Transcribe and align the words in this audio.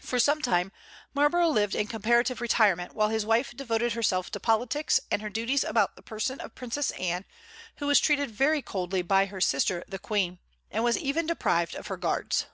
For 0.00 0.20
some 0.20 0.42
time 0.42 0.70
Marlborough 1.12 1.48
lived 1.48 1.74
in 1.74 1.88
comparative 1.88 2.40
retirement, 2.40 2.94
while 2.94 3.08
his 3.08 3.26
wife 3.26 3.50
devoted 3.56 3.94
herself 3.94 4.30
to 4.30 4.38
politics 4.38 5.00
and 5.10 5.22
her 5.22 5.28
duties 5.28 5.64
about 5.64 5.96
the 5.96 6.02
person 6.04 6.38
of 6.38 6.50
the 6.52 6.54
Princess 6.54 6.92
Anne, 6.92 7.24
who 7.78 7.88
was 7.88 7.98
treated 7.98 8.30
very 8.30 8.62
coldly 8.62 9.02
by 9.02 9.26
her 9.26 9.40
sister 9.40 9.82
the 9.88 9.98
Queen, 9.98 10.38
and 10.70 10.84
was 10.84 10.96
even 10.96 11.26
deprived 11.26 11.74
of 11.74 11.88
her 11.88 11.96
guards. 11.96 12.46